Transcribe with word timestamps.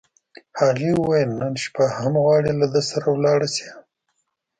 هغې 0.59 0.89
وویل: 0.95 1.29
نن 1.41 1.53
شپه 1.63 1.85
هم 1.97 2.13
غواړې، 2.23 2.51
له 2.59 2.67
ده 2.73 2.81
سره 2.89 3.07
ولاړه 3.11 3.47
شې؟ 3.55 3.69